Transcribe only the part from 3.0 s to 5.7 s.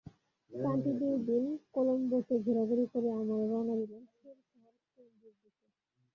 আমরা রওনা দিলাম শৈল শহর ক্যান্ডির দিকে।